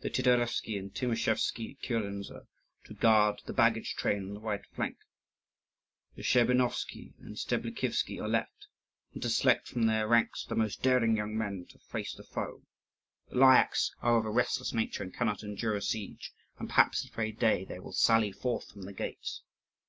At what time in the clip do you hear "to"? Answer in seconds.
2.86-2.94, 9.22-9.28, 11.68-11.78